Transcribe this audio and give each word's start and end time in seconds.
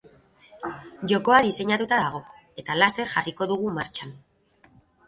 Jokoa 1.11 1.43
diseinatuta 1.49 2.01
dago 2.05 2.23
eta 2.63 2.81
laster 2.81 3.15
jarriko 3.17 3.53
dugu 3.55 3.79
martxan. 3.79 4.21